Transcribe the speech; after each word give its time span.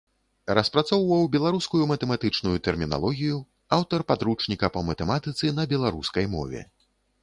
Распрацоўваў 0.59 1.27
беларускую 1.35 1.83
матэматычную 1.93 2.55
тэрміналогію, 2.69 3.37
аўтар 3.79 3.99
падручніка 4.15 4.75
па 4.75 4.87
матэматыцы 4.93 5.57
на 5.63 5.73
беларускай 5.77 6.25
мове. 6.39 6.69